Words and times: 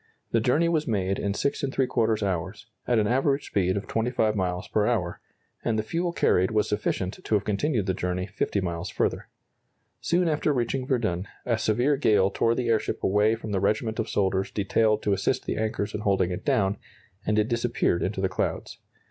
The 0.31 0.39
journey 0.41 0.67
was 0.67 0.87
made 0.87 1.19
in 1.19 1.33
6¾ 1.33 2.23
hours, 2.23 2.65
at 2.87 2.97
an 2.97 3.05
average 3.05 3.45
speed 3.45 3.77
of 3.77 3.85
25 3.87 4.35
miles 4.35 4.67
per 4.67 4.87
hour, 4.87 5.21
and 5.63 5.77
the 5.77 5.83
fuel 5.83 6.11
carried 6.11 6.49
was 6.49 6.67
sufficient 6.67 7.23
to 7.23 7.35
have 7.35 7.43
continued 7.45 7.85
the 7.85 7.93
journey 7.93 8.25
50 8.25 8.61
miles 8.61 8.89
further. 8.89 9.29
Soon 9.99 10.27
after 10.27 10.51
reaching 10.53 10.87
Verdun 10.87 11.27
a 11.45 11.55
severe 11.59 11.97
gale 11.97 12.31
tore 12.31 12.55
the 12.55 12.67
airship 12.69 13.03
away 13.03 13.35
from 13.35 13.51
the 13.51 13.59
regiment 13.59 13.99
of 13.99 14.09
soldiers 14.09 14.49
detailed 14.49 15.03
to 15.03 15.13
assist 15.13 15.45
the 15.45 15.57
anchors 15.57 15.93
in 15.93 15.99
holding 16.01 16.31
it 16.31 16.43
down, 16.43 16.77
and 17.23 17.37
it 17.37 17.47
disappeared 17.47 18.01
into 18.01 18.21
the 18.21 18.27
clouds. 18.27 18.79